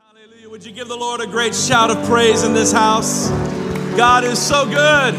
[0.00, 0.50] Hallelujah.
[0.50, 3.28] Would you give the Lord a great shout of praise in this house?
[3.96, 5.14] God is so good.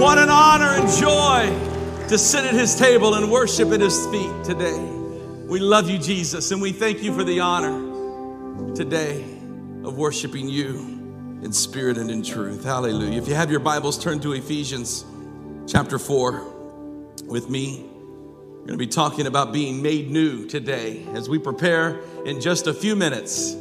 [0.00, 1.73] What an honor and joy
[2.08, 4.78] to sit at his table and worship at his feet today.
[5.48, 9.22] We love you, Jesus, and we thank you for the honor today
[9.84, 12.62] of worshiping you in spirit and in truth.
[12.62, 13.16] Hallelujah.
[13.16, 15.06] If you have your Bibles, turn to Ephesians
[15.66, 17.86] chapter 4 with me.
[17.86, 22.66] We're going to be talking about being made new today as we prepare in just
[22.66, 23.56] a few minutes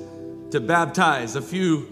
[0.52, 1.88] to baptize a few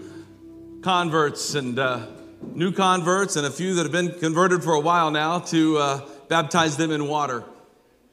[0.82, 2.06] converts and uh,
[2.42, 6.08] new converts and a few that have been converted for a while now to uh,
[6.32, 7.44] baptize them in water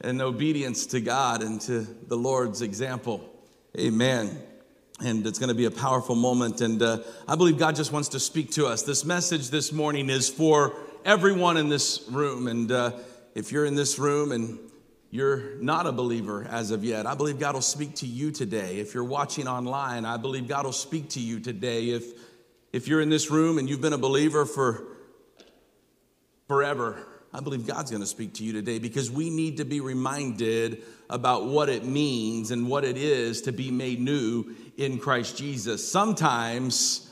[0.04, 3.26] in obedience to God and to the Lord's example.
[3.78, 4.38] Amen.
[5.02, 6.60] And it's going to be a powerful moment.
[6.60, 8.82] And uh, I believe God just wants to speak to us.
[8.82, 12.46] This message this morning is for everyone in this room.
[12.46, 12.92] And uh,
[13.34, 14.58] if you're in this room and
[15.10, 18.80] you're not a believer as of yet, I believe God will speak to you today.
[18.80, 21.88] If you're watching online, I believe God will speak to you today.
[21.88, 22.04] If,
[22.70, 24.84] if you're in this room and you've been a believer for
[26.48, 29.80] forever, I believe God's going to speak to you today because we need to be
[29.80, 35.36] reminded about what it means and what it is to be made new in Christ
[35.36, 35.88] Jesus.
[35.88, 37.08] Sometimes,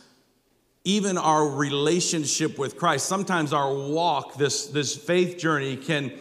[0.82, 6.12] even our relationship with Christ, sometimes our walk, this, this faith journey can,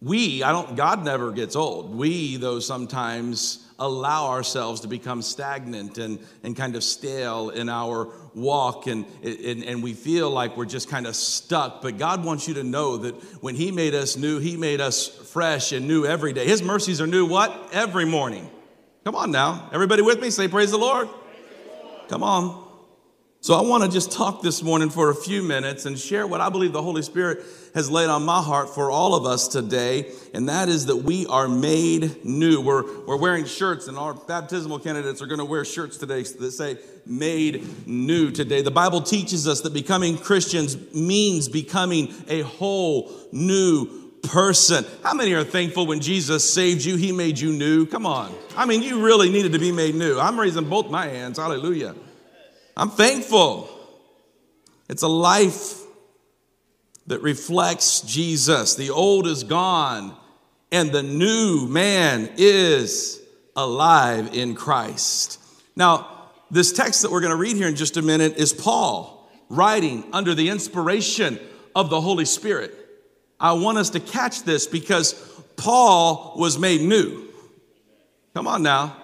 [0.00, 1.96] we, I don't, God never gets old.
[1.96, 8.08] We, though, sometimes allow ourselves to become stagnant and, and kind of stale in our
[8.34, 11.82] walk and, and, and we feel like we're just kind of stuck.
[11.82, 15.08] But God wants you to know that when He made us new, He made us
[15.08, 16.46] fresh and new every day.
[16.46, 17.70] His mercies are new what?
[17.72, 18.50] Every morning.
[19.04, 19.68] Come on now.
[19.72, 20.30] Everybody with me?
[20.30, 21.08] Say, Praise the Lord.
[22.08, 22.65] Come on.
[23.46, 26.40] So I want to just talk this morning for a few minutes and share what
[26.40, 27.44] I believe the Holy Spirit
[27.76, 31.26] has laid on my heart for all of us today, and that is that we
[31.26, 32.60] are made new.
[32.60, 36.50] We're, we're wearing shirts, and our baptismal candidates are going to wear shirts today that
[36.50, 38.62] say made new today.
[38.62, 44.84] The Bible teaches us that becoming Christians means becoming a whole new person.
[45.04, 47.86] How many are thankful when Jesus saved you, he made you new?
[47.86, 48.34] Come on.
[48.56, 50.18] I mean, you really needed to be made new.
[50.18, 51.38] I'm raising both my hands.
[51.38, 51.94] Hallelujah.
[52.76, 53.70] I'm thankful.
[54.88, 55.80] It's a life
[57.06, 58.74] that reflects Jesus.
[58.74, 60.14] The old is gone,
[60.70, 63.20] and the new man is
[63.54, 65.40] alive in Christ.
[65.74, 69.28] Now, this text that we're going to read here in just a minute is Paul
[69.48, 71.38] writing under the inspiration
[71.74, 72.74] of the Holy Spirit.
[73.40, 75.14] I want us to catch this because
[75.56, 77.28] Paul was made new.
[78.34, 78.96] Come on now.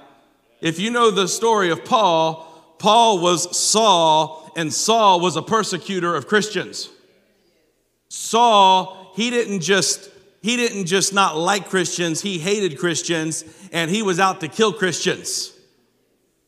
[0.60, 2.51] If you know the story of Paul,
[2.82, 6.90] Paul was Saul, and Saul was a persecutor of Christians.
[8.08, 10.10] Saul, he didn't just
[10.42, 14.72] he didn't just not like Christians, he hated Christians and he was out to kill
[14.72, 15.52] Christians.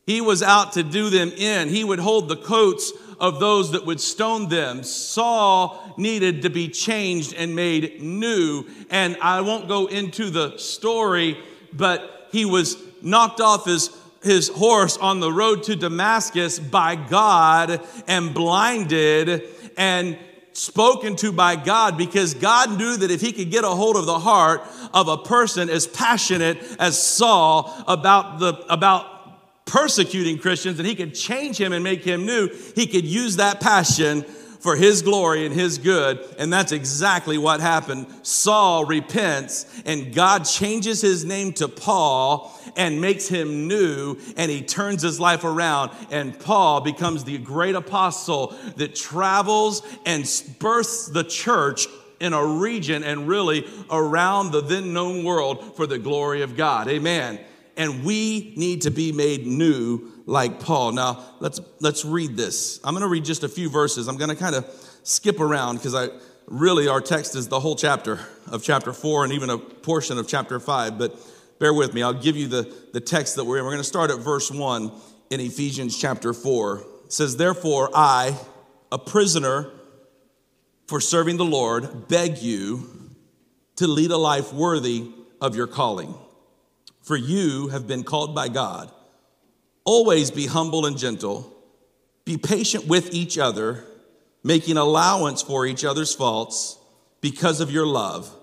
[0.05, 1.69] He was out to do them in.
[1.69, 4.83] He would hold the coats of those that would stone them.
[4.83, 8.65] Saul needed to be changed and made new.
[8.89, 11.39] And I won't go into the story,
[11.71, 13.89] but he was knocked off his
[14.25, 19.43] his horse on the road to Damascus by God and blinded
[19.77, 20.17] and
[20.53, 24.05] spoken to by God because God knew that if he could get a hold of
[24.05, 24.63] the heart
[24.93, 29.05] of a person as passionate as Saul about the about
[29.65, 33.59] persecuting Christians and he could change him and make him new, he could use that
[33.59, 34.25] passion
[34.65, 36.19] for his glory and his good.
[36.39, 38.07] And that's exactly what happened.
[38.23, 44.63] Saul repents and God changes his name to Paul and makes him new and he
[44.63, 45.91] turns his life around.
[46.09, 50.23] And Paul becomes the great apostle that travels and
[50.57, 51.85] births the church
[52.19, 56.87] in a region and really around the then known world for the glory of God.
[56.87, 57.39] Amen.
[57.77, 60.93] And we need to be made new like Paul.
[60.93, 62.79] Now, let's let's read this.
[62.83, 64.07] I'm going to read just a few verses.
[64.07, 64.65] I'm going to kind of
[65.03, 66.07] skip around because I
[66.47, 68.19] really our text is the whole chapter
[68.51, 71.17] of chapter 4 and even a portion of chapter 5, but
[71.59, 72.03] bear with me.
[72.03, 73.63] I'll give you the, the text that we're in.
[73.63, 74.91] We're going to start at verse 1
[75.31, 76.83] in Ephesians chapter 4.
[77.05, 78.37] It says, Therefore, I,
[78.91, 79.71] a prisoner
[80.87, 82.89] for serving the Lord, beg you
[83.77, 85.11] to lead a life worthy
[85.41, 86.13] of your calling.
[87.05, 88.91] For you have been called by God.
[89.85, 91.55] Always be humble and gentle.
[92.25, 93.85] Be patient with each other,
[94.43, 96.77] making allowance for each other's faults
[97.21, 98.35] because of your love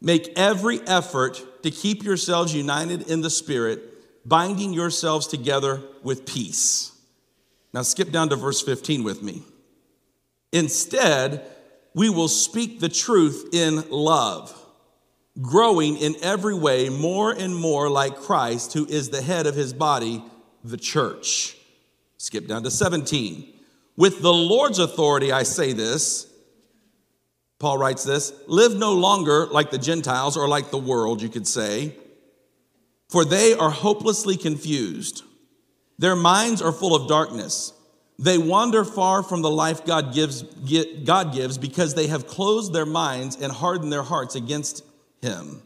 [0.00, 3.82] Make every effort to keep yourselves united in the Spirit,
[4.28, 6.92] binding yourselves together with peace.
[7.72, 9.42] Now, skip down to verse 15 with me.
[10.52, 11.46] Instead,
[11.94, 14.54] we will speak the truth in love,
[15.40, 19.72] growing in every way more and more like Christ, who is the head of his
[19.72, 20.24] body,
[20.64, 21.56] the church.
[22.16, 23.52] Skip down to 17.
[23.96, 26.26] With the Lord's authority, I say this.
[27.58, 31.46] Paul writes this live no longer like the Gentiles or like the world, you could
[31.46, 31.96] say,
[33.08, 35.22] for they are hopelessly confused.
[35.98, 37.72] Their minds are full of darkness.
[38.18, 40.42] They wander far from the life God gives,
[41.04, 44.82] God gives because they have closed their minds and hardened their hearts against
[45.26, 45.62] Him.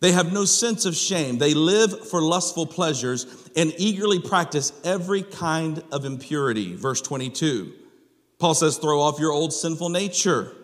[0.00, 1.38] They have no sense of shame.
[1.38, 6.74] They live for lustful pleasures and eagerly practice every kind of impurity.
[6.74, 7.72] Verse 22.
[8.40, 10.56] Paul says, Throw off your old sinful nature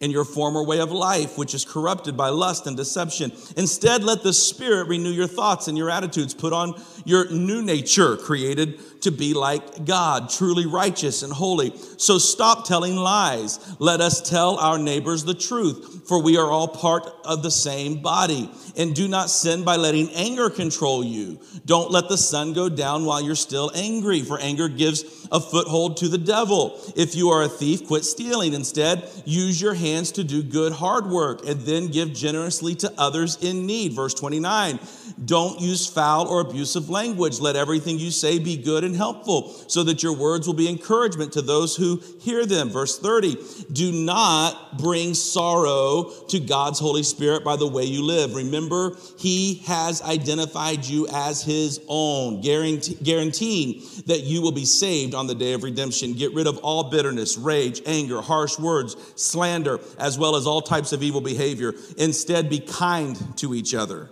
[0.00, 3.30] in your former way of life, which is corrupted by lust and deception.
[3.56, 6.32] Instead, let the Spirit renew your thoughts and your attitudes.
[6.32, 11.76] Put on your new nature, created to be like God, truly righteous and holy.
[11.98, 13.76] So stop telling lies.
[13.78, 18.02] Let us tell our neighbors the truth, for we are all part of the same
[18.02, 18.50] body.
[18.76, 21.40] And do not sin by letting anger control you.
[21.64, 25.96] Don't let the sun go down while you're still angry, for anger gives a foothold
[25.98, 26.78] to the devil.
[26.96, 28.52] If you are a thief, quit stealing.
[28.52, 33.36] Instead, use your hands to do good, hard work, and then give generously to others
[33.40, 33.92] in need.
[33.92, 34.80] Verse 29.
[35.24, 37.40] Don't use foul or abusive language.
[37.40, 41.32] Let everything you say be good and helpful, so that your words will be encouragement
[41.34, 42.70] to those who hear them.
[42.70, 43.36] Verse 30.
[43.70, 48.34] Do not bring sorrow to God's Holy Spirit by the way you live.
[48.34, 55.26] Remember, He has identified you as His own, guaranteeing that you will be saved on
[55.26, 56.14] the day of redemption.
[56.14, 60.92] Get rid of all bitterness, rage, anger, harsh words, slander, as well as all types
[60.92, 61.74] of evil behavior.
[61.98, 64.10] Instead, be kind to each other,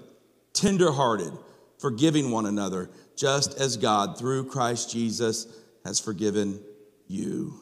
[0.53, 1.33] tenderhearted,
[1.79, 5.47] forgiving one another, just as God, through Christ Jesus,
[5.85, 6.61] has forgiven
[7.07, 7.61] you.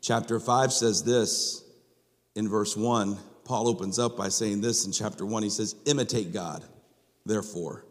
[0.00, 1.64] Chapter 5 says this
[2.34, 3.18] in verse 1.
[3.48, 5.42] Paul opens up by saying this in chapter 1.
[5.42, 6.62] He says, Imitate God,
[7.24, 7.86] therefore,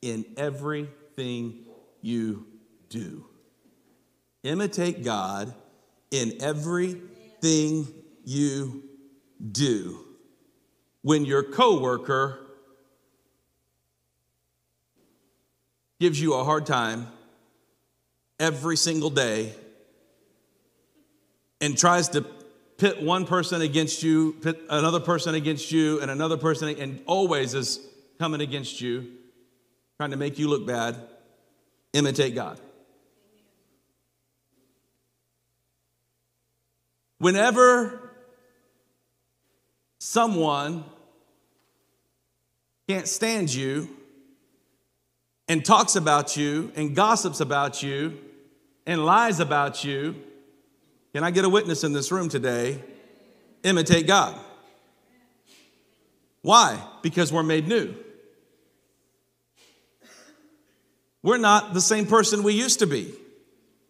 [0.00, 1.64] in everything
[2.00, 2.46] you
[2.88, 3.26] do.
[4.44, 5.52] Imitate God
[6.12, 7.88] in everything
[8.24, 8.84] you
[9.50, 9.98] do.
[11.02, 12.38] When your coworker
[15.98, 17.08] gives you a hard time
[18.38, 19.54] every single day
[21.60, 22.24] and tries to
[22.80, 27.52] pit one person against you, pit another person against you, and another person, and always
[27.52, 27.78] is
[28.18, 29.06] coming against you,
[29.98, 30.96] trying to make you look bad,
[31.92, 32.58] imitate God.
[37.18, 38.10] Whenever
[39.98, 40.84] someone
[42.88, 43.90] can't stand you
[45.48, 48.18] and talks about you and gossips about you
[48.86, 50.14] and lies about you,
[51.12, 52.82] can I get a witness in this room today?
[53.62, 54.38] Imitate God.
[56.42, 56.82] Why?
[57.02, 57.94] Because we're made new.
[61.22, 63.12] We're not the same person we used to be.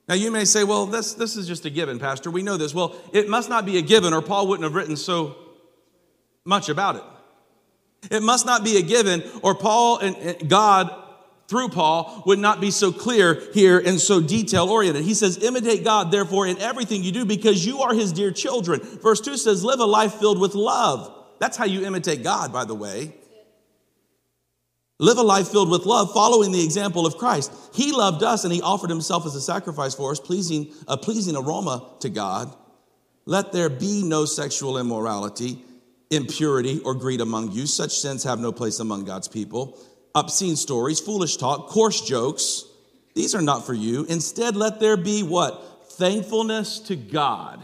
[0.09, 2.33] Now, you may say, well, this, this is just a given, Pastor.
[2.33, 2.75] We know this.
[2.75, 5.37] Well, it must not be a given, or Paul wouldn't have written so
[6.45, 7.03] much about it.
[8.11, 10.91] It must not be a given, or Paul and God,
[11.51, 15.03] through Paul, would not be so clear here and so detail oriented.
[15.03, 18.81] He says, imitate God, therefore, in everything you do, because you are his dear children.
[18.81, 21.13] Verse 2 says, live a life filled with love.
[21.41, 23.17] That's how you imitate God, by the way.
[25.01, 27.53] Live a life filled with love, following the example of Christ.
[27.75, 31.37] He loved us and he offered himself as a sacrifice for us, pleasing, a pleasing
[31.37, 32.55] aroma to God.
[33.25, 35.65] Let there be no sexual immorality,
[36.11, 37.67] impurity, or greed among you.
[37.67, 39.79] Such sins have no place among God's people.
[40.15, 42.65] Obscene stories, foolish talk, coarse jokes,
[43.15, 44.05] these are not for you.
[44.05, 45.93] Instead, let there be what?
[45.93, 47.63] Thankfulness to God.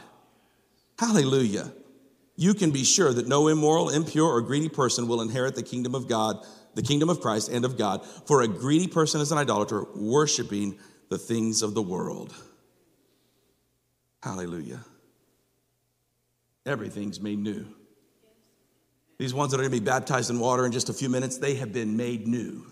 [0.99, 1.73] Hallelujah.
[2.37, 5.95] You can be sure that no immoral, impure, or greedy person will inherit the kingdom
[5.95, 6.45] of God
[6.77, 8.07] the kingdom of Christ and of God.
[8.27, 12.35] For a greedy person is an idolater, worshiping the things of the world.
[14.23, 14.85] Hallelujah.
[16.67, 17.67] Everything's made new.
[19.19, 21.39] These ones that are going to be baptized in water in just a few minutes,
[21.39, 22.67] they have been made new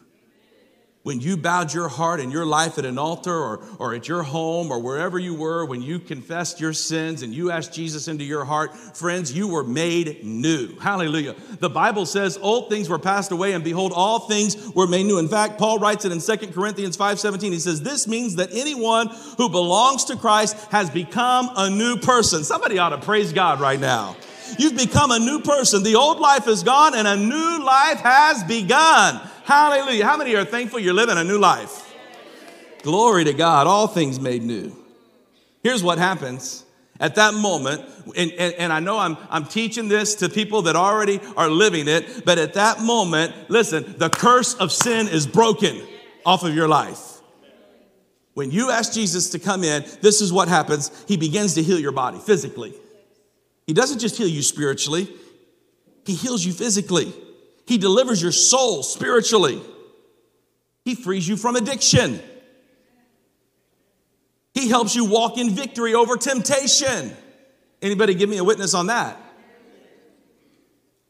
[1.05, 4.23] when you bowed your heart and your life at an altar or, or at your
[4.23, 8.25] home or wherever you were, when you confessed your sins and you asked Jesus into
[8.25, 10.79] your heart, friends, you were made new.
[10.79, 11.35] Hallelujah.
[11.61, 15.19] The Bible says old things were passed away and behold, all things were made new.
[15.19, 17.53] In fact, Paul writes it in 2 Corinthians 5.17.
[17.53, 22.45] He says, this means that anyone who belongs to Christ has become a new person.
[22.45, 24.17] Somebody ought to praise God right now.
[24.59, 25.83] You've become a new person.
[25.83, 29.21] The old life is gone and a new life has begun.
[29.45, 30.05] Hallelujah.
[30.05, 31.93] How many are thankful you're living a new life?
[32.83, 33.67] Glory to God.
[33.67, 34.75] All things made new.
[35.63, 36.65] Here's what happens
[37.01, 37.83] at that moment,
[38.17, 41.89] and, and, and, I know I'm, I'm teaching this to people that already are living
[41.89, 45.83] it, but at that moment, listen, the curse of sin is broken
[46.25, 47.21] off of your life.
[48.35, 50.91] When you ask Jesus to come in, this is what happens.
[51.09, 52.75] He begins to heal your body physically.
[53.67, 55.09] He doesn't just heal you spiritually,
[56.05, 57.13] He heals you physically.
[57.67, 59.61] He delivers your soul spiritually.
[60.85, 62.21] He frees you from addiction.
[64.53, 67.17] He helps you walk in victory over temptation.
[67.81, 69.19] Anybody give me a witness on that?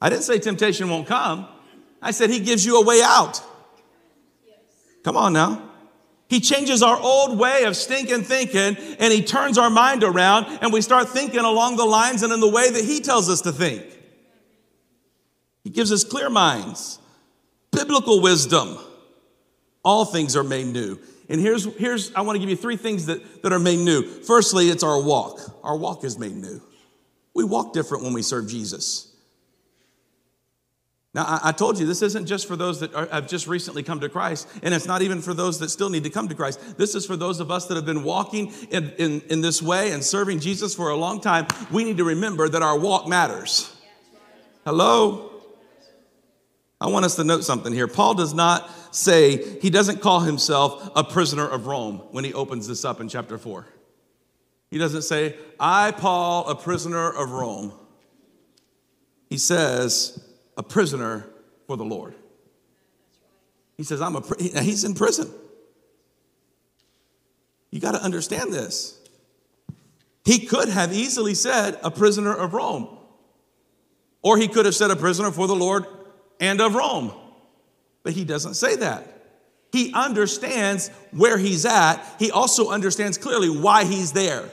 [0.00, 1.48] I didn't say temptation won't come.
[2.00, 3.42] I said he gives you a way out.
[5.02, 5.70] Come on now.
[6.28, 10.72] He changes our old way of stinking thinking and he turns our mind around and
[10.72, 13.52] we start thinking along the lines and in the way that he tells us to
[13.52, 13.84] think.
[15.62, 16.98] He gives us clear minds,
[17.70, 18.78] biblical wisdom.
[19.84, 20.98] All things are made new.
[21.28, 24.02] And here's, here's I want to give you three things that, that are made new.
[24.02, 25.40] Firstly, it's our walk.
[25.62, 26.60] Our walk is made new.
[27.34, 29.13] We walk different when we serve Jesus.
[31.14, 33.84] Now, I, I told you this isn't just for those that are, have just recently
[33.84, 36.34] come to Christ, and it's not even for those that still need to come to
[36.34, 36.76] Christ.
[36.76, 39.92] This is for those of us that have been walking in, in, in this way
[39.92, 41.46] and serving Jesus for a long time.
[41.70, 43.74] We need to remember that our walk matters.
[44.64, 45.30] Hello?
[46.80, 47.86] I want us to note something here.
[47.86, 52.66] Paul does not say, he doesn't call himself a prisoner of Rome when he opens
[52.66, 53.66] this up in chapter 4.
[54.70, 57.72] He doesn't say, I, Paul, a prisoner of Rome.
[59.30, 60.23] He says,
[60.56, 61.26] a prisoner
[61.66, 62.14] for the Lord.
[63.76, 65.30] He says, I'm a, he's in prison.
[67.70, 69.00] You got to understand this.
[70.24, 72.88] He could have easily said, a prisoner of Rome.
[74.22, 75.84] Or he could have said, a prisoner for the Lord
[76.40, 77.12] and of Rome.
[78.04, 79.10] But he doesn't say that.
[79.72, 82.00] He understands where he's at.
[82.20, 84.48] He also understands clearly why he's there.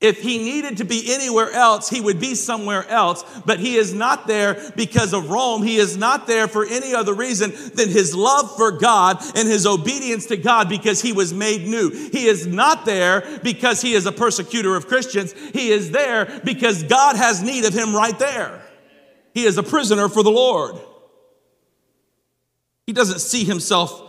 [0.00, 3.24] If he needed to be anywhere else, he would be somewhere else.
[3.44, 5.64] But he is not there because of Rome.
[5.64, 9.66] He is not there for any other reason than his love for God and his
[9.66, 11.90] obedience to God because he was made new.
[11.90, 15.32] He is not there because he is a persecutor of Christians.
[15.32, 18.62] He is there because God has need of him right there.
[19.34, 20.76] He is a prisoner for the Lord.
[22.86, 24.00] He doesn't see himself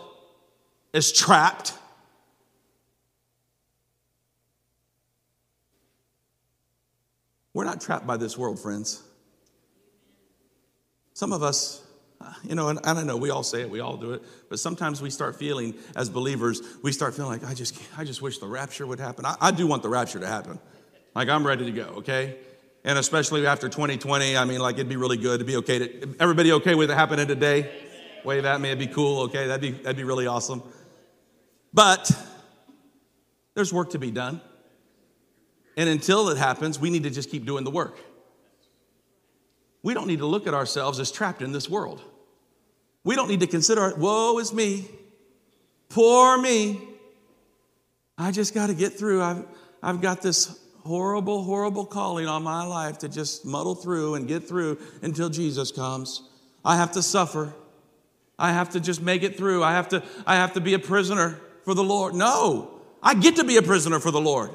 [0.93, 1.73] as trapped.
[7.53, 9.03] We're not trapped by this world, friends.
[11.13, 11.85] Some of us,
[12.43, 14.59] you know, and I don't know, we all say it, we all do it, but
[14.59, 18.37] sometimes we start feeling, as believers, we start feeling like, I just, I just wish
[18.37, 19.25] the rapture would happen.
[19.25, 20.59] I, I do want the rapture to happen.
[21.15, 22.37] Like, I'm ready to go, okay?
[22.83, 25.79] And especially after 2020, I mean, like, it'd be really good to be okay.
[25.79, 27.69] To, everybody okay with it happening today?
[28.23, 29.47] Wave at me, it'd be cool, okay?
[29.47, 30.61] That'd be, that'd be really awesome.
[31.73, 32.11] But
[33.55, 34.41] there's work to be done.
[35.79, 37.97] And until it happens, we need to just keep doing the work.
[39.81, 42.01] We don't need to look at ourselves as trapped in this world.
[43.05, 44.89] We don't need to consider, woe is me,
[45.87, 46.81] poor me.
[48.17, 49.23] I just got to get through.
[49.23, 49.45] I've,
[49.81, 54.45] I've got this horrible, horrible calling on my life to just muddle through and get
[54.45, 56.23] through until Jesus comes.
[56.65, 57.53] I have to suffer.
[58.37, 59.63] I have to just make it through.
[59.63, 62.15] I have to, I have to be a prisoner for the Lord.
[62.15, 64.49] No, I get to be a prisoner for the Lord.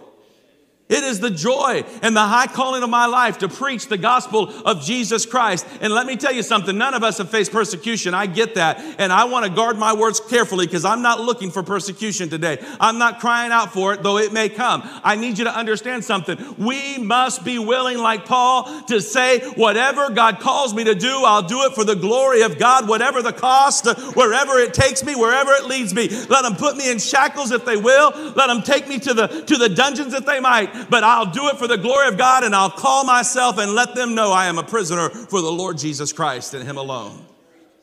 [0.87, 4.51] It is the joy and the high calling of my life to preach the gospel
[4.67, 5.67] of Jesus Christ.
[5.81, 8.13] And let me tell you something, none of us have faced persecution.
[8.13, 8.79] I get that.
[8.99, 12.63] And I want to guard my words carefully because I'm not looking for persecution today.
[12.79, 14.83] I'm not crying out for it, though it may come.
[15.03, 16.37] I need you to understand something.
[16.59, 21.49] We must be willing, like Paul, to say, whatever God calls me to do, I'll
[21.49, 25.53] do it for the glory of God, whatever the cost, wherever it takes me, wherever
[25.53, 26.11] it leads me.
[26.29, 28.11] Let them put me in shackles if they will.
[28.37, 31.49] Let them take me to the, to the dungeons if they might but I'll do
[31.49, 34.47] it for the glory of God and I'll call myself and let them know I
[34.47, 37.25] am a prisoner for the Lord Jesus Christ and Him alone.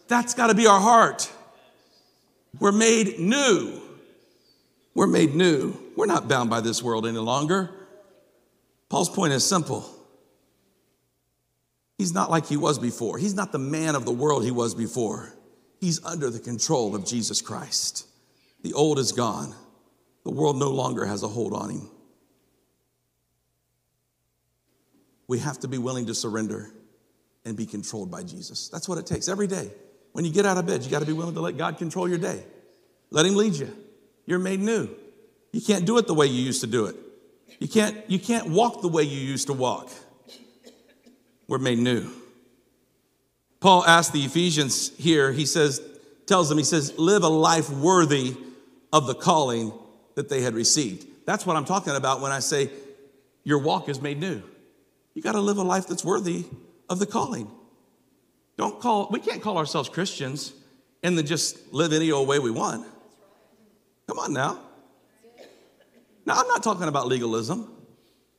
[0.08, 1.32] That's got to be our heart.
[2.60, 3.82] We're made new.
[4.94, 5.78] We're made new.
[5.96, 7.70] We're not bound by this world any longer.
[8.90, 9.86] Paul's point is simple.
[11.98, 13.20] He's not like he was before.
[13.20, 15.34] He's not the man of the world he was before.
[15.80, 18.08] He's under the control of Jesus Christ.
[18.64, 19.56] The old is gone.
[20.24, 21.91] The world no longer has a hold on him.
[25.32, 26.70] We have to be willing to surrender
[27.46, 28.68] and be controlled by Jesus.
[28.68, 29.72] That's what it takes every day.
[30.12, 32.06] When you get out of bed, you got to be willing to let God control
[32.10, 32.44] your day.
[33.12, 33.74] Let Him lead you.
[34.26, 34.90] You're made new.
[35.54, 36.98] You can't do it the way you used to do it.
[37.60, 39.90] You can't, you can't walk the way you used to walk.
[41.48, 42.12] We're made new.
[43.62, 45.82] Paul asked the Ephesians here, he says,
[46.26, 48.36] tells them, he says, live a life worthy
[48.92, 49.72] of the calling
[50.16, 51.08] that they had received.
[51.26, 52.70] That's what I'm talking about when I say
[53.46, 54.44] your walk is made new.
[55.14, 56.46] You got to live a life that's worthy
[56.90, 57.50] of the calling.
[58.58, 60.54] Don't call, we can't call ourselves Christians
[61.04, 62.86] and then just live any old way we want.
[64.08, 64.60] Come on now.
[66.26, 67.72] Now, I'm not talking about legalism,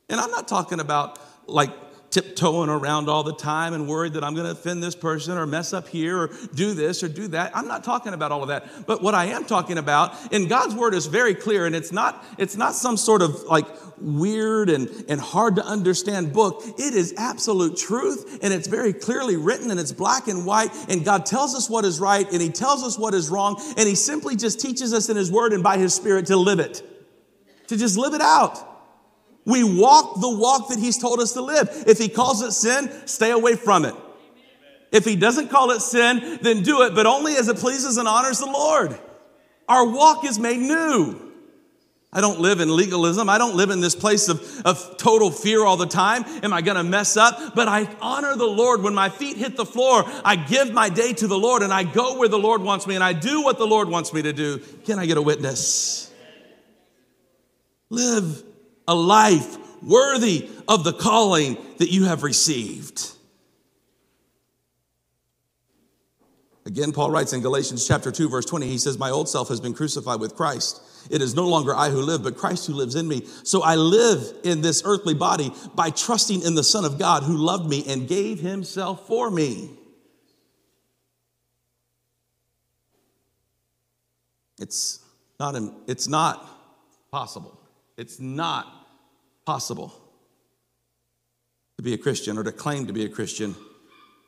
[0.09, 1.71] and I'm not talking about like
[2.13, 5.47] tiptoeing around all the time and worried that I'm going to offend this person or
[5.47, 7.55] mess up here or do this or do that.
[7.57, 8.85] I'm not talking about all of that.
[8.85, 12.23] But what I am talking about, and God's word is very clear, and it's not,
[12.37, 13.65] it's not some sort of like
[13.97, 16.61] weird and, and hard to understand book.
[16.77, 21.03] It is absolute truth, and it's very clearly written, and it's black and white, and
[21.03, 23.95] God tells us what is right, and He tells us what is wrong, and He
[23.95, 26.83] simply just teaches us in His word and by His Spirit to live it,
[27.67, 28.72] to just live it out.
[29.45, 31.69] We walk the walk that He's told us to live.
[31.87, 33.95] If He calls it sin, stay away from it.
[34.91, 38.07] If He doesn't call it sin, then do it, but only as it pleases and
[38.07, 38.97] honors the Lord.
[39.67, 41.31] Our walk is made new.
[42.15, 43.27] I don't live in legalism.
[43.27, 46.23] I don't live in this place of, of total fear all the time.
[46.43, 47.55] Am I going to mess up?
[47.55, 48.83] But I honor the Lord.
[48.83, 51.83] When my feet hit the floor, I give my day to the Lord and I
[51.83, 54.31] go where the Lord wants me and I do what the Lord wants me to
[54.31, 54.59] do.
[54.85, 56.11] Can I get a witness?
[57.89, 58.43] Live
[58.87, 63.11] a life worthy of the calling that you have received.
[66.65, 69.59] Again, Paul writes in Galatians chapter 2, verse 20, he says, My old self has
[69.59, 70.81] been crucified with Christ.
[71.11, 73.25] It is no longer I who live, but Christ who lives in me.
[73.43, 77.35] So I live in this earthly body by trusting in the Son of God who
[77.35, 79.71] loved me and gave himself for me.
[84.59, 84.99] It's
[85.39, 85.55] not,
[85.87, 86.47] it's not
[87.11, 87.59] possible.
[88.03, 88.67] It's not
[89.45, 89.93] possible
[91.77, 93.55] to be a Christian or to claim to be a Christian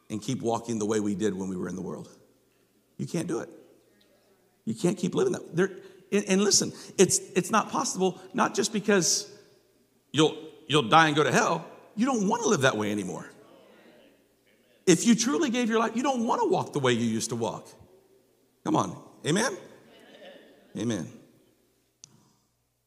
[0.10, 2.08] and keep walking the way we did when we were in the world.
[2.96, 3.50] You can't do it.
[4.64, 5.54] You can't keep living that.
[5.54, 5.72] There,
[6.10, 8.22] and, and listen, it's it's not possible.
[8.34, 9.30] Not just because
[10.14, 11.66] you'll you'll die and go to hell.
[11.98, 13.30] You don't want to live that way anymore.
[14.88, 17.32] If you truly gave your life, you don't want to walk the way you used
[17.32, 17.68] to walk.
[18.64, 19.52] Come on, amen.
[20.78, 21.25] Amen.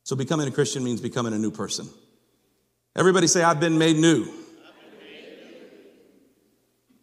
[0.09, 1.87] So becoming a Christian means becoming a new person.
[2.97, 4.27] Everybody say, I've been made new.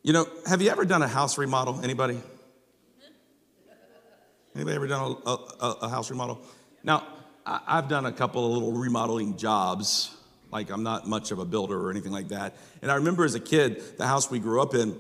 [0.02, 1.82] You know, have you ever done a house remodel?
[1.84, 2.20] Anybody?
[4.56, 6.41] Anybody ever done a, a, a house remodel?
[6.84, 7.06] Now,
[7.46, 10.18] I've done a couple of little remodeling jobs.
[10.52, 12.58] Like, I'm not much of a builder or anything like that.
[12.82, 15.00] And I remember as a kid, the house we grew up in,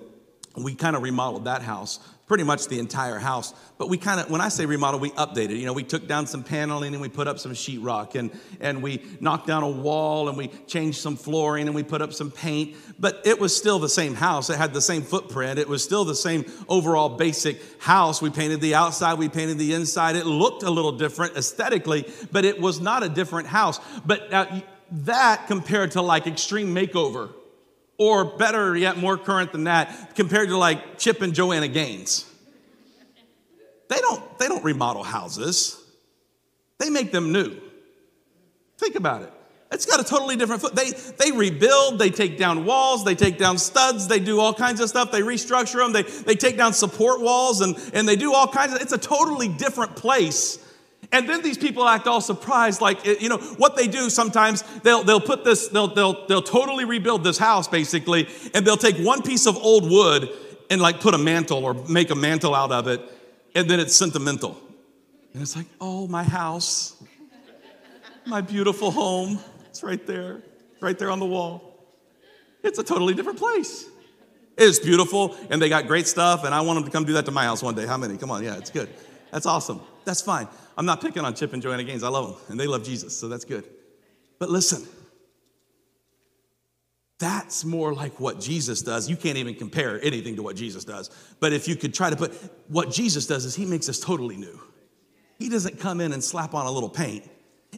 [0.63, 3.53] we kind of remodeled that house pretty much the entire house.
[3.77, 5.59] But we kind of, when I say remodel, we updated.
[5.59, 8.81] You know, we took down some paneling and we put up some sheetrock and, and
[8.81, 12.31] we knocked down a wall and we changed some flooring and we put up some
[12.31, 12.75] paint.
[12.99, 14.49] But it was still the same house.
[14.49, 15.59] It had the same footprint.
[15.59, 18.21] It was still the same overall basic house.
[18.21, 20.15] We painted the outside, we painted the inside.
[20.15, 23.79] It looked a little different aesthetically, but it was not a different house.
[24.05, 27.33] But uh, that compared to like extreme makeover
[27.97, 32.25] or better yet, more current than that, compared to like Chip and Joanna Gaines.
[33.87, 35.81] They don't, they don't remodel houses,
[36.79, 37.55] they make them new.
[38.77, 39.31] Think about it.
[39.71, 40.75] It's got a totally different foot.
[40.75, 44.79] They, they rebuild, they take down walls, they take down studs, they do all kinds
[44.79, 48.33] of stuff, they restructure them, they, they take down support walls, and, and they do
[48.33, 50.64] all kinds of, it's a totally different place
[51.15, 54.63] and then these people act all surprised, like, eh, you know, what they do sometimes,
[54.83, 58.97] they'll, they'll put this, they'll, they'll, they'll totally rebuild this house, basically, and they'll take
[58.97, 60.29] one piece of old wood
[60.69, 62.99] and like put a mantle or make a mantle out of it,
[63.55, 64.59] and then it's sentimental.
[65.31, 67.01] And it's like, oh, my house,
[68.25, 70.41] my beautiful home, it's right there,
[70.81, 71.79] right there on the wall.
[72.61, 73.85] It's a totally different place.
[74.57, 77.25] It's beautiful, and they got great stuff, and I want them to come do that
[77.25, 77.85] to my house one day.
[77.85, 78.17] How many?
[78.17, 78.89] Come on, yeah, it's good.
[79.31, 79.81] That's awesome.
[80.05, 80.47] That's fine.
[80.77, 82.03] I'm not picking on Chip and Joanna Gaines.
[82.03, 83.65] I love them, and they love Jesus, so that's good.
[84.39, 84.85] But listen,
[87.17, 89.09] that's more like what Jesus does.
[89.09, 91.09] You can't even compare anything to what Jesus does.
[91.39, 92.33] But if you could try to put
[92.67, 94.59] what Jesus does is he makes us totally new.
[95.39, 97.29] He doesn't come in and slap on a little paint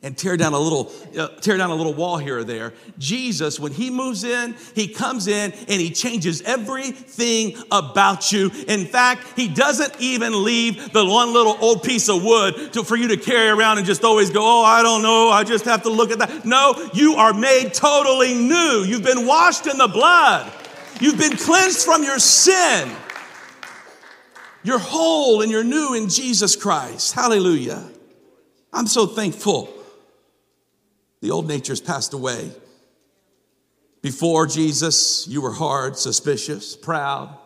[0.04, 2.74] and tear down a little uh, tear down a little wall here or there.
[2.98, 8.52] Jesus when he moves in he comes in and he changes everything about you.
[8.68, 12.96] In fact he doesn't even leave the one little old piece of wood to, for
[12.96, 15.30] you to carry around and just always go oh i don't know.
[15.30, 16.46] I just have to look at that.
[16.46, 18.84] No you are made totally new.
[18.88, 20.52] You've been washed in the blood.
[21.00, 22.90] You've been cleansed from your sin.
[24.64, 27.14] You're whole and you're new in jesus christ.
[27.14, 27.90] Hallelujah.
[28.74, 29.74] I'm so thankful
[31.22, 32.52] the old nature's passed away
[34.02, 37.38] Before Jesus, you were hard, suspicious, proud,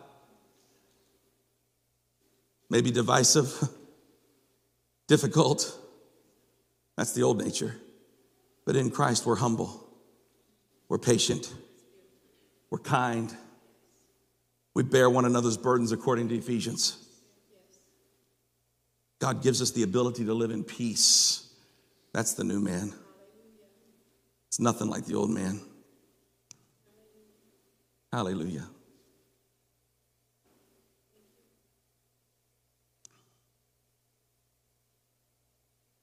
[2.68, 3.52] maybe divisive,
[5.08, 5.78] difficult.
[6.96, 7.74] That's the old nature.
[8.64, 9.88] But in Christ, we're humble,
[10.88, 11.52] we're patient,
[12.70, 13.34] we're kind,
[14.74, 16.96] we bear one another's burdens according to Ephesians.
[19.18, 21.48] God gives us the ability to live in peace.
[22.12, 22.92] That's the new man.
[24.52, 25.62] It's nothing like the old man.
[28.12, 28.68] Hallelujah.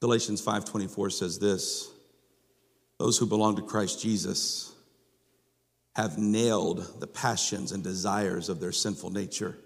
[0.01, 1.91] Galatians 5:24 says this,
[2.97, 4.73] those who belong to Christ Jesus
[5.95, 9.59] have nailed the passions and desires of their sinful nature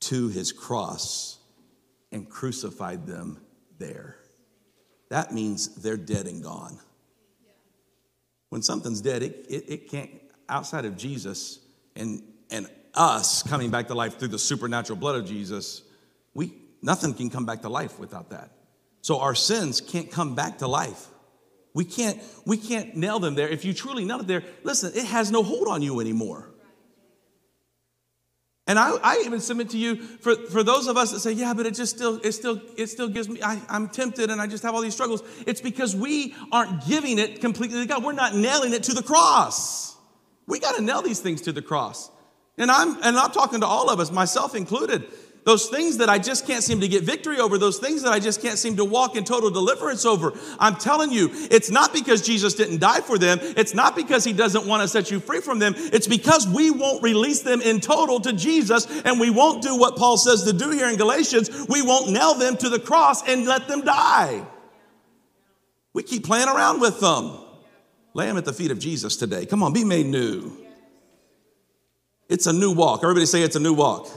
[0.00, 1.38] to his cross
[2.12, 3.42] and crucified them
[3.76, 4.16] there.
[5.10, 6.80] That means they're dead and gone.
[8.52, 10.10] When something's dead, it, it, it can't,
[10.46, 11.58] outside of Jesus
[11.96, 15.80] and, and us coming back to life through the supernatural blood of Jesus,
[16.34, 18.50] we, nothing can come back to life without that.
[19.00, 21.06] So our sins can't come back to life.
[21.72, 23.48] We can't, we can't nail them there.
[23.48, 26.51] If you truly nail it there, listen, it has no hold on you anymore.
[28.66, 31.52] And I, I even submit to you for, for those of us that say, yeah,
[31.52, 34.46] but it just still, it still, it still gives me, I, I'm tempted and I
[34.46, 35.22] just have all these struggles.
[35.46, 38.04] It's because we aren't giving it completely to God.
[38.04, 39.96] We're not nailing it to the cross.
[40.46, 42.10] We got to nail these things to the cross.
[42.56, 45.06] And I'm, and I'm talking to all of us, myself included
[45.44, 48.20] those things that I just can't seem to get victory over, those things that I
[48.20, 50.32] just can't seem to walk in total deliverance over.
[50.60, 53.38] I'm telling you, it's not because Jesus didn't die for them.
[53.42, 55.74] It's not because he doesn't want to set you free from them.
[55.76, 59.96] It's because we won't release them in total to Jesus and we won't do what
[59.96, 61.66] Paul says to do here in Galatians.
[61.68, 64.46] We won't nail them to the cross and let them die.
[65.92, 67.38] We keep playing around with them.
[68.14, 69.44] Lay them at the feet of Jesus today.
[69.46, 70.56] Come on, be made new.
[72.28, 73.00] It's a new walk.
[73.02, 74.08] Everybody say it's a new walk.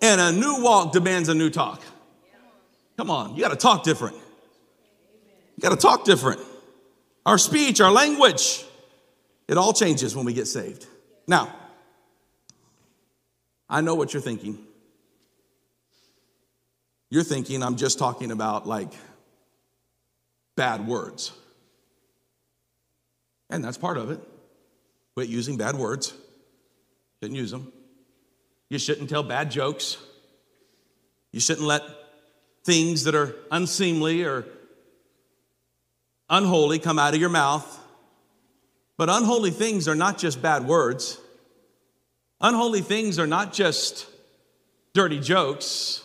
[0.00, 1.82] And a new walk demands a new talk.
[2.96, 4.16] Come on, you got to talk different.
[5.56, 6.40] You got to talk different.
[7.26, 8.64] Our speech, our language,
[9.48, 10.86] it all changes when we get saved.
[11.26, 11.54] Now,
[13.68, 14.58] I know what you're thinking.
[17.10, 18.92] You're thinking I'm just talking about like
[20.56, 21.32] bad words.
[23.50, 24.20] And that's part of it.
[25.14, 26.14] Quit using bad words.
[27.20, 27.72] Didn't use them.
[28.70, 29.98] You shouldn't tell bad jokes.
[31.32, 31.82] You shouldn't let
[32.64, 34.46] things that are unseemly or
[36.28, 37.78] unholy come out of your mouth.
[38.96, 41.18] But unholy things are not just bad words.
[42.40, 44.06] Unholy things are not just
[44.94, 46.02] dirty jokes.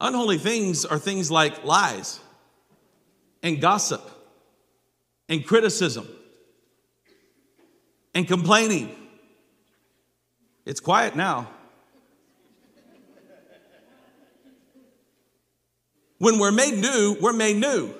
[0.00, 2.20] Unholy things are things like lies
[3.42, 4.02] and gossip
[5.28, 6.06] and criticism
[8.14, 8.94] and complaining
[10.66, 11.48] it's quiet now.
[16.18, 17.94] When we're made new, we're made new.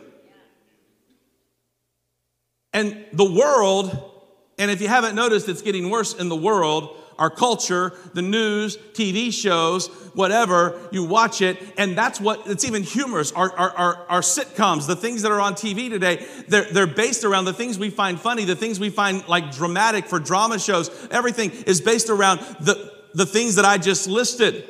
[2.73, 4.13] And the world,
[4.59, 8.77] and if you haven't noticed, it's getting worse in the world our culture, the news,
[8.77, 13.33] TV shows, whatever, you watch it, and that's what, it's even humorous.
[13.33, 17.25] Our, our, our, our, sitcoms, the things that are on TV today, they're, they're based
[17.25, 20.91] around the things we find funny, the things we find like dramatic for drama shows.
[21.11, 24.69] Everything is based around the, the things that I just listed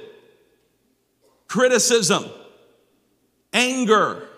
[1.49, 2.25] criticism,
[3.53, 4.29] anger,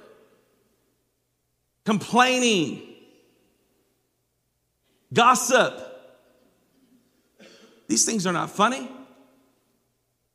[1.85, 2.83] complaining,
[5.13, 5.88] gossip
[7.89, 8.91] these things are not funny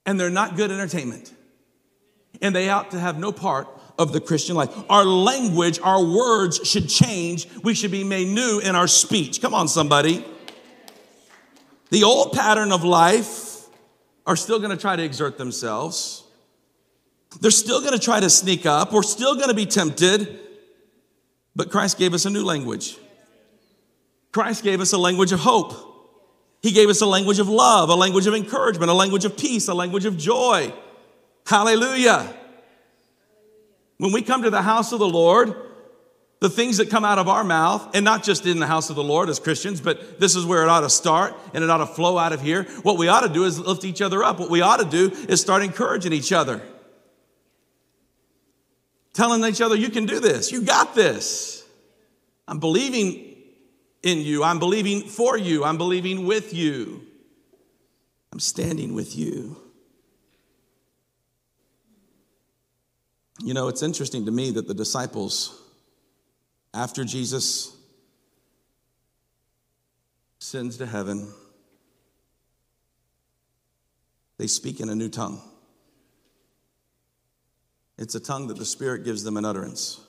[0.05, 1.33] and they're not good entertainment.
[2.41, 4.71] And they ought to have no part of the Christian life.
[4.89, 7.47] Our language, our words should change.
[7.63, 9.39] We should be made new in our speech.
[9.39, 10.25] Come on, somebody.
[11.89, 13.65] The old pattern of life
[14.25, 16.23] are still going to try to exert themselves.
[17.39, 18.91] They're still going to try to sneak up.
[18.91, 20.39] We're still going to be tempted.
[21.55, 22.97] But Christ gave us a new language.
[24.31, 25.92] Christ gave us a language of hope.
[26.63, 29.67] He gave us a language of love, a language of encouragement, a language of peace,
[29.67, 30.73] a language of joy.
[31.45, 32.33] Hallelujah.
[33.97, 35.53] When we come to the house of the Lord,
[36.39, 38.95] the things that come out of our mouth, and not just in the house of
[38.95, 41.77] the Lord as Christians, but this is where it ought to start and it ought
[41.77, 42.63] to flow out of here.
[42.81, 44.39] What we ought to do is lift each other up.
[44.39, 46.61] What we ought to do is start encouraging each other.
[49.11, 51.65] Telling each other, you can do this, you got this.
[52.47, 53.32] I'm believing
[54.03, 54.43] in you.
[54.43, 55.63] I'm believing for you.
[55.63, 57.01] I'm believing with you.
[58.31, 59.57] I'm standing with you.
[63.39, 65.61] You know, it's interesting to me that the disciples,
[66.73, 67.75] after Jesus
[70.39, 71.31] sins to heaven,
[74.37, 75.41] they speak in a new tongue.
[77.97, 80.01] It's a tongue that the Spirit gives them an utterance.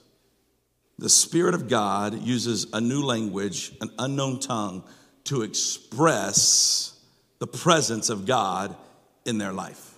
[0.99, 4.85] The Spirit of God uses a new language, an unknown tongue,
[5.25, 6.99] to express
[7.39, 8.77] the presence of God
[9.25, 9.95] in their life.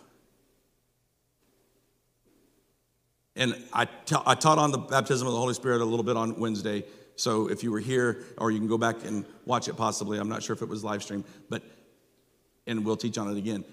[3.35, 6.17] And I, ta- I taught on the baptism of the Holy Spirit a little bit
[6.17, 6.85] on Wednesday.
[7.17, 10.19] So if you were here, or you can go back and watch it possibly.
[10.19, 11.63] I'm not sure if it was live stream, but,
[12.67, 13.65] and we'll teach on it again.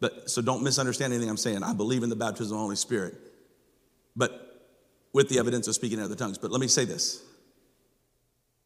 [0.00, 1.62] But so don't misunderstand anything I'm saying.
[1.62, 3.14] I believe in the baptism of the Holy Spirit,
[4.16, 4.51] but
[5.12, 6.38] with the evidence of speaking in other tongues.
[6.38, 7.22] But let me say this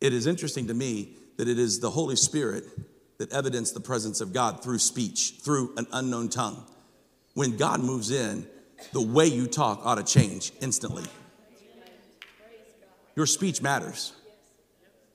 [0.01, 2.65] it is interesting to me that it is the Holy Spirit
[3.19, 6.65] that evidenced the presence of God through speech, through an unknown tongue.
[7.35, 8.47] When God moves in,
[8.93, 11.05] the way you talk ought to change instantly.
[13.15, 14.13] Your speech matters.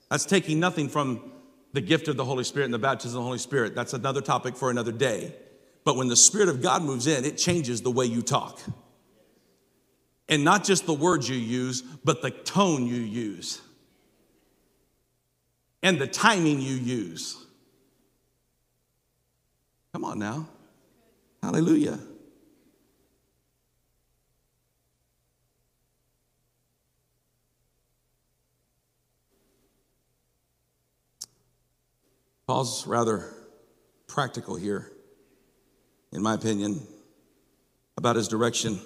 [0.09, 1.31] That's taking nothing from
[1.73, 3.75] the gift of the Holy Spirit and the baptism of the Holy Spirit.
[3.75, 5.33] That's another topic for another day.
[5.83, 8.59] But when the Spirit of God moves in, it changes the way you talk.
[10.31, 13.61] And not just the words you use, but the tone you use
[15.83, 17.37] and the timing you use.
[19.93, 20.47] Come on now.
[21.43, 21.99] Hallelujah.
[32.47, 33.33] Paul's rather
[34.07, 34.91] practical here,
[36.11, 36.85] in my opinion,
[37.97, 38.79] about his direction,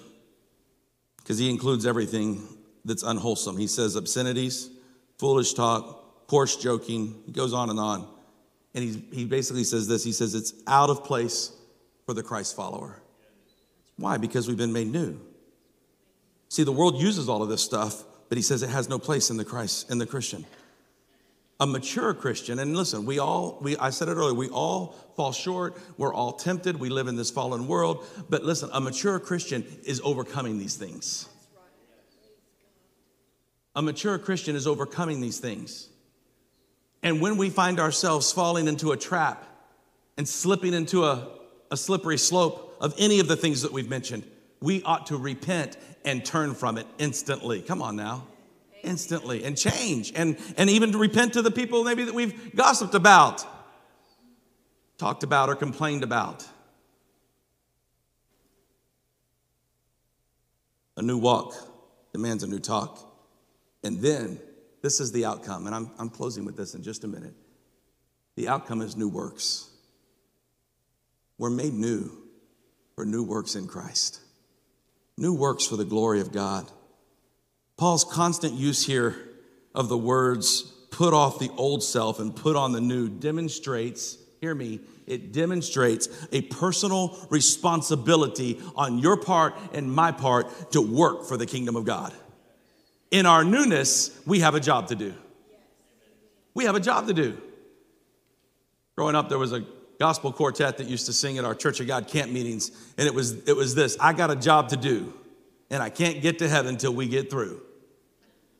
[1.26, 2.40] because he includes everything
[2.84, 3.56] that's unwholesome.
[3.56, 4.70] He says obscenities,
[5.18, 7.20] foolish talk, coarse joking.
[7.26, 8.06] He goes on and on.
[8.76, 11.50] And he, he basically says this he says it's out of place
[12.04, 13.02] for the Christ follower.
[13.96, 14.18] Why?
[14.18, 15.18] Because we've been made new.
[16.48, 19.28] See, the world uses all of this stuff, but he says it has no place
[19.28, 20.46] in the Christ, in the Christian
[21.58, 25.32] a mature Christian, and listen, we all, we, I said it earlier, we all fall
[25.32, 25.78] short.
[25.96, 26.78] We're all tempted.
[26.78, 28.04] We live in this fallen world.
[28.28, 31.28] But listen, a mature Christian is overcoming these things.
[33.74, 35.88] A mature Christian is overcoming these things.
[37.02, 39.44] And when we find ourselves falling into a trap
[40.18, 41.28] and slipping into a,
[41.70, 44.24] a slippery slope of any of the things that we've mentioned,
[44.60, 47.62] we ought to repent and turn from it instantly.
[47.62, 48.26] Come on now
[48.86, 52.94] instantly and change and, and even to repent to the people maybe that we've gossiped
[52.94, 53.44] about,
[54.96, 56.46] talked about, or complained about.
[60.96, 61.54] A new walk
[62.12, 62.98] demands a new talk.
[63.84, 64.40] And then
[64.82, 65.66] this is the outcome.
[65.66, 67.34] And I'm, I'm closing with this in just a minute.
[68.36, 69.68] The outcome is new works.
[71.38, 72.10] We're made new
[72.94, 74.20] for new works in Christ,
[75.18, 76.70] new works for the glory of God.
[77.76, 79.16] Paul's constant use here
[79.74, 84.54] of the words put off the old self and put on the new demonstrates, hear
[84.54, 91.36] me, it demonstrates a personal responsibility on your part and my part to work for
[91.36, 92.14] the kingdom of God.
[93.10, 95.14] In our newness, we have a job to do.
[96.54, 97.36] We have a job to do.
[98.96, 99.64] Growing up, there was a
[100.00, 103.14] gospel quartet that used to sing at our Church of God camp meetings, and it
[103.14, 105.12] was, it was this I got a job to do,
[105.70, 107.65] and I can't get to heaven until we get through.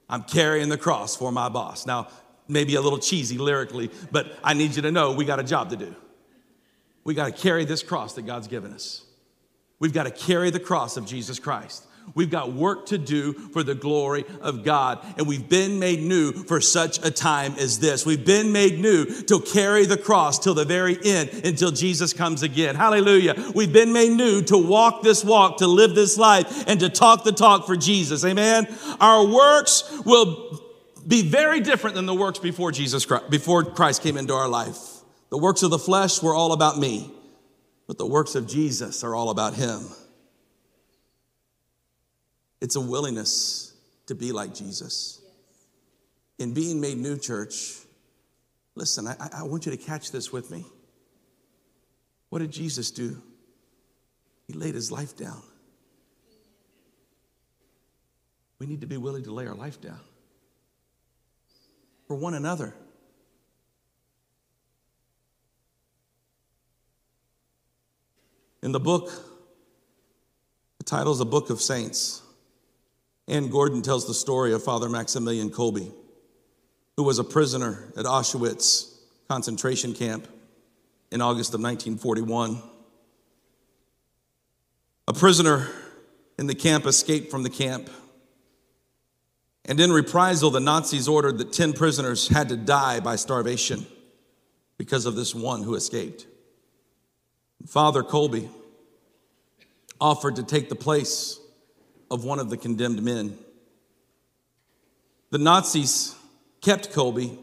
[0.09, 1.87] I'm carrying the cross for my boss.
[1.87, 2.09] Now,
[2.49, 5.71] maybe a little cheesy lyrically, but I need you to know we got a job
[5.71, 5.95] to do.
[7.05, 9.05] We got to carry this cross that God's given us.
[9.79, 11.87] We've got to carry the cross of Jesus Christ.
[12.15, 15.05] We've got work to do for the glory of God.
[15.19, 18.07] And we've been made new for such a time as this.
[18.07, 22.43] We've been made new to carry the cross till the very end until Jesus comes
[22.43, 22.75] again.
[22.75, 23.53] Hallelujah.
[23.55, 27.25] We've been made new to walk this walk, to live this life, and to talk
[27.25, 28.25] the talk for Jesus.
[28.25, 28.67] Amen.
[29.01, 30.63] Our works will
[31.07, 34.79] be very different than the works before Jesus Christ, before Christ came into our life.
[35.31, 37.11] The works of the flesh were all about me,
[37.87, 39.87] but the works of Jesus are all about him.
[42.61, 43.75] It's a willingness
[44.07, 45.21] to be like Jesus.
[46.39, 47.75] In being made new, church,
[48.75, 50.65] listen, I, I want you to catch this with me.
[52.29, 53.23] What did Jesus do?
[54.47, 55.43] He laid his life down.
[58.59, 60.01] We need to be willing to lay our life down
[62.07, 62.75] for one another.
[68.63, 69.11] In the book,
[70.79, 72.23] the title is The Book of Saints.
[73.29, 75.93] Anne Gordon tells the story of Father Maximilian Kolbe,
[76.97, 78.95] who was a prisoner at Auschwitz
[79.29, 80.29] concentration camp
[81.11, 82.63] in August of 1941.
[85.09, 85.69] A prisoner
[86.39, 87.91] in the camp escaped from the camp.
[89.65, 93.87] And in reprisal, the Nazis ordered that 10 prisoners had to die by starvation.
[94.79, 96.27] because of this one who escaped.
[97.67, 98.49] Father Kolbe
[100.01, 101.41] offered to take the place
[102.11, 103.39] of one of the condemned men.
[105.31, 106.15] The Nazis
[106.61, 107.39] kept Kolbe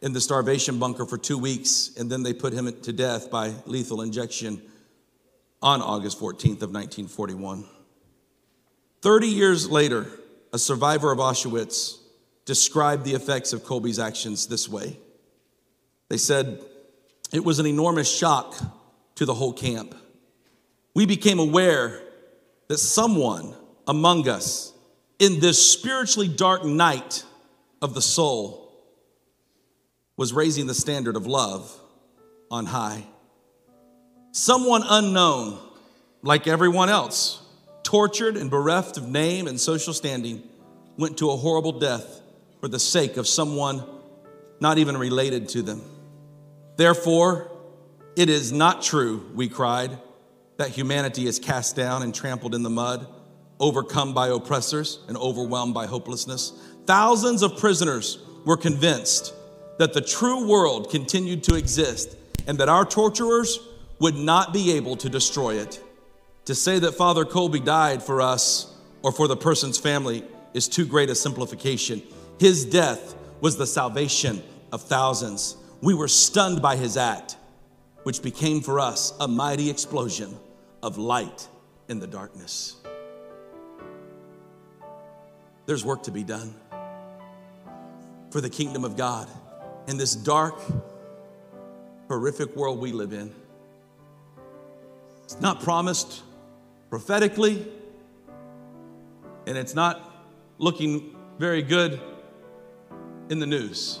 [0.00, 3.52] in the starvation bunker for two weeks, and then they put him to death by
[3.66, 4.62] lethal injection
[5.60, 7.64] on August 14th of 1941.
[9.02, 10.06] 30 years later,
[10.52, 11.98] a survivor of Auschwitz
[12.44, 14.98] described the effects of Kolbe's actions this way.
[16.08, 16.60] They said,
[17.32, 18.56] It was an enormous shock
[19.16, 19.94] to the whole camp.
[20.94, 22.00] We became aware
[22.68, 23.54] that someone
[23.88, 24.72] among us
[25.18, 27.24] in this spiritually dark night
[27.82, 28.72] of the soul
[30.16, 31.74] was raising the standard of love
[32.50, 33.04] on high.
[34.32, 35.58] Someone unknown,
[36.22, 37.42] like everyone else,
[37.82, 40.42] tortured and bereft of name and social standing,
[40.96, 42.20] went to a horrible death
[42.60, 43.82] for the sake of someone
[44.60, 45.80] not even related to them.
[46.76, 47.50] Therefore,
[48.16, 49.96] it is not true, we cried,
[50.56, 53.06] that humanity is cast down and trampled in the mud,
[53.60, 56.52] overcome by oppressors and overwhelmed by hopelessness.
[56.86, 59.34] Thousands of prisoners were convinced
[59.78, 62.16] that the true world continued to exist
[62.46, 63.60] and that our torturers
[64.00, 65.82] would not be able to destroy it.
[66.46, 70.86] To say that Father Kolbe died for us or for the person's family is too
[70.86, 72.02] great a simplification.
[72.40, 74.42] His death was the salvation
[74.72, 75.56] of thousands.
[75.82, 77.36] We were stunned by his act,
[78.04, 80.36] which became for us a mighty explosion
[80.82, 81.48] of light
[81.88, 82.76] in the darkness.
[85.68, 86.54] There's work to be done
[88.30, 89.28] for the kingdom of God
[89.86, 90.58] in this dark,
[92.08, 93.34] horrific world we live in.
[95.24, 96.22] It's not promised
[96.88, 97.70] prophetically,
[99.46, 100.00] and it's not
[100.56, 102.00] looking very good
[103.28, 103.98] in the news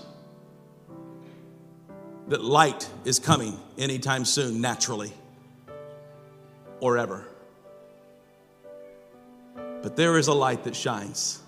[2.28, 5.12] that light is coming anytime soon, naturally
[6.80, 7.26] or ever.
[9.82, 11.42] But there is a light that shines,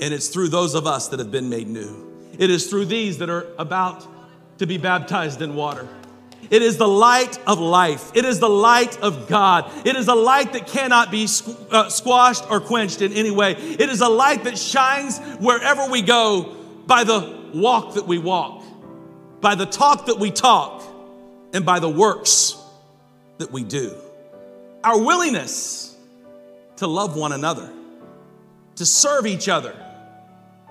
[0.00, 2.04] and it's through those of us that have been made new.
[2.38, 4.06] It is through these that are about
[4.58, 5.88] to be baptized in water.
[6.50, 8.12] It is the light of life.
[8.14, 9.70] It is the light of God.
[9.86, 11.26] It is a light that cannot be
[11.70, 13.52] uh, squashed or quenched in any way.
[13.52, 16.54] It is a light that shines wherever we go
[16.86, 18.62] by the walk that we walk,
[19.40, 20.84] by the talk that we talk,
[21.52, 22.56] and by the works
[23.38, 23.94] that we do.
[24.84, 25.96] Our willingness
[26.76, 27.72] to love one another,
[28.76, 29.74] to serve each other,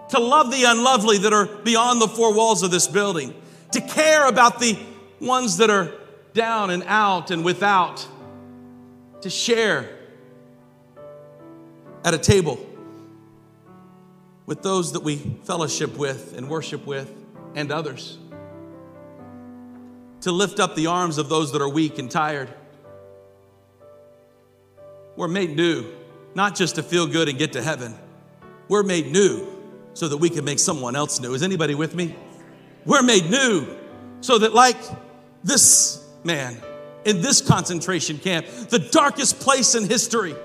[0.09, 3.33] to love the unlovely that are beyond the four walls of this building,
[3.71, 4.77] to care about the
[5.19, 5.91] ones that are
[6.33, 8.07] down and out and without,
[9.21, 9.89] to share
[12.03, 12.63] at a table
[14.45, 17.11] with those that we fellowship with and worship with
[17.55, 18.19] and others,
[20.21, 22.53] to lift up the arms of those that are weak and tired.
[25.15, 25.85] We're made new,
[26.35, 27.95] not just to feel good and get to heaven.
[28.67, 29.54] We're made new
[29.95, 31.33] so that we can make someone else new.
[31.33, 32.15] Is anybody with me?
[32.85, 33.65] We're made new
[34.21, 34.77] so that, like
[35.43, 36.61] this man
[37.05, 40.35] in this concentration camp, the darkest place in history,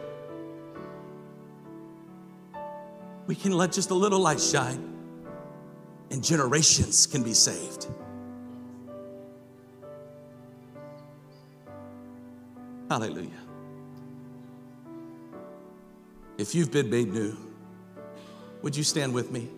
[3.27, 4.87] we can let just a little light shine
[6.11, 7.89] and generations can be saved.
[12.89, 13.31] Hallelujah.
[16.39, 17.50] If you've been made new,
[18.62, 19.49] would you stand with me?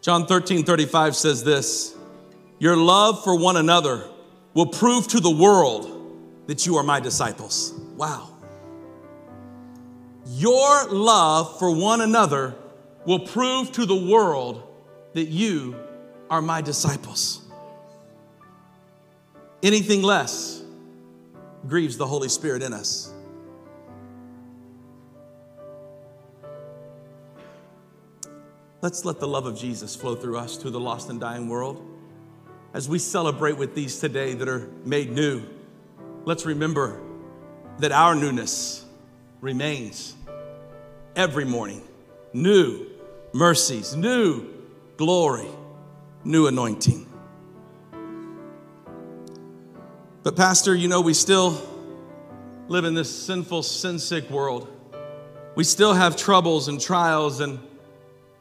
[0.00, 1.94] John 13, 35 says this
[2.58, 4.08] Your love for one another
[4.54, 5.96] will prove to the world
[6.46, 7.72] that you are my disciples.
[7.96, 8.28] Wow.
[10.26, 12.54] Your love for one another
[13.04, 14.66] will prove to the world
[15.12, 15.76] that you
[16.30, 17.46] are my disciples.
[19.62, 20.59] Anything less
[21.66, 23.12] grieves the Holy Spirit in us.
[28.82, 31.86] Let's let the love of Jesus flow through us to the lost and dying world.
[32.72, 35.42] As we celebrate with these today that are made new,
[36.24, 37.02] let's remember
[37.78, 38.84] that our newness
[39.40, 40.14] remains
[41.14, 41.82] every morning.
[42.32, 42.86] New
[43.34, 44.48] mercies, new
[44.96, 45.48] glory,
[46.24, 47.09] new anointing.
[50.22, 51.58] But, Pastor, you know, we still
[52.68, 54.68] live in this sinful, sin sick world.
[55.54, 57.58] We still have troubles and trials, and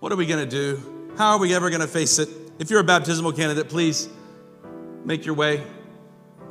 [0.02, 1.14] what are we going to do?
[1.18, 2.28] How are we ever going to face it?
[2.60, 4.10] If you're a baptismal candidate, please
[5.06, 5.64] make your way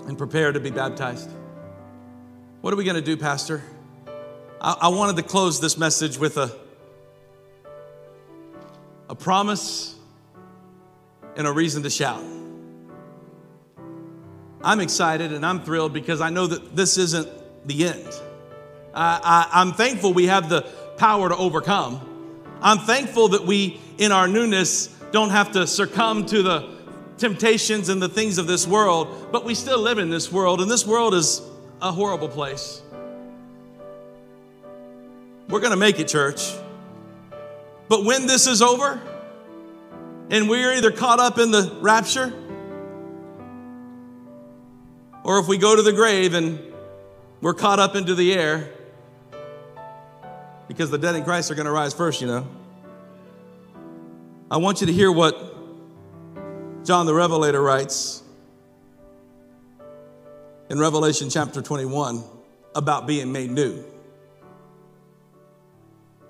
[0.07, 1.31] and prepare to be baptized.
[2.62, 3.62] What are we going to do, Pastor?
[4.62, 6.51] I, I wanted to close this message with a,
[9.11, 9.95] a promise
[11.37, 12.38] and a reason to shout.
[14.63, 17.29] I'm excited and I'm thrilled because I know that this isn't
[17.67, 18.09] the end.
[18.95, 19.21] I,
[19.53, 20.63] I, I'm thankful we have the
[20.97, 22.01] power to overcome.
[22.61, 26.69] I'm thankful that we, in our newness, don't have to succumb to the
[27.19, 30.71] temptations and the things of this world, but we still live in this world, and
[30.71, 31.43] this world is
[31.81, 32.83] a horrible place.
[35.49, 36.53] We're going to make it, church.
[37.89, 39.01] But when this is over,
[40.31, 42.33] and we're either caught up in the rapture,
[45.25, 46.61] or if we go to the grave and
[47.41, 48.71] we're caught up into the air,
[50.66, 52.47] because the dead in Christ are going to rise first, you know.
[54.51, 55.37] I want you to hear what
[56.85, 58.23] John the Revelator writes
[60.71, 62.23] in Revelation chapter 21
[62.75, 63.85] about being made new.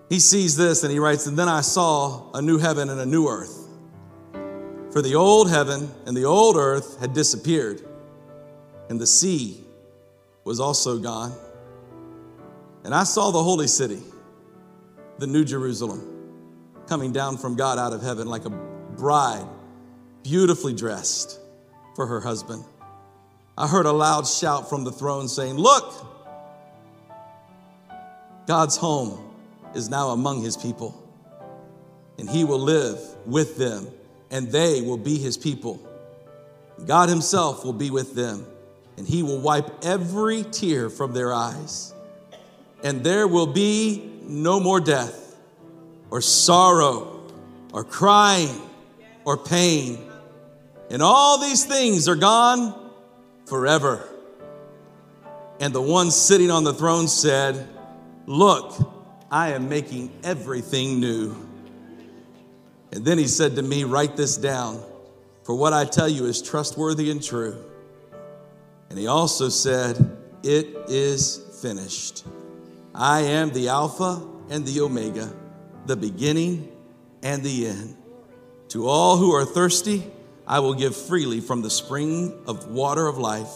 [0.08, 3.06] He sees this and he writes, And then I saw a new heaven and a
[3.06, 3.68] new earth.
[4.92, 7.82] For the old heaven and the old earth had disappeared,
[8.88, 9.60] and the sea
[10.44, 11.32] was also gone.
[12.84, 14.00] And I saw the holy city,
[15.18, 16.18] the new Jerusalem,
[16.86, 19.46] coming down from God out of heaven like a bride,
[20.22, 21.38] beautifully dressed
[21.94, 22.64] for her husband.
[23.58, 25.92] I heard a loud shout from the throne saying, Look,
[28.46, 29.34] God's home
[29.74, 30.94] is now among his people,
[32.18, 33.88] and he will live with them,
[34.30, 35.84] and they will be his people.
[36.86, 38.46] God himself will be with them,
[38.98, 41.94] and he will wipe every tear from their eyes.
[42.82, 45.36] And there will be no more death,
[46.10, 47.22] or sorrow,
[47.72, 48.60] or crying,
[49.24, 49.98] or pain.
[50.90, 52.90] And all these things are gone
[53.46, 54.06] forever.
[55.60, 57.68] And the one sitting on the throne said,
[58.26, 58.74] Look,
[59.30, 61.36] I am making everything new.
[62.90, 64.82] And then he said to me, Write this down,
[65.44, 67.64] for what I tell you is trustworthy and true.
[68.90, 72.24] And he also said, It is finished.
[72.94, 75.32] I am the Alpha and the Omega,
[75.86, 76.72] the beginning
[77.22, 77.96] and the end.
[78.68, 80.04] To all who are thirsty,
[80.46, 83.52] I will give freely from the spring of water of life.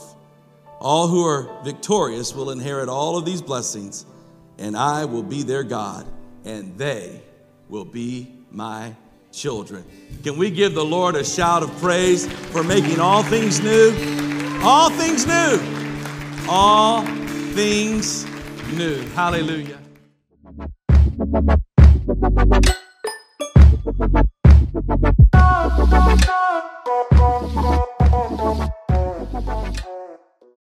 [0.81, 4.05] All who are victorious will inherit all of these blessings
[4.59, 6.07] and I will be their God,
[6.45, 7.21] and they
[7.69, 8.95] will be my
[9.33, 9.85] children.
[10.23, 14.32] Can we give the Lord a shout of praise for making all things new?
[14.65, 15.61] All things new.
[16.49, 17.03] All
[17.55, 18.25] things
[18.73, 19.03] new.
[19.09, 19.79] Hallelujah.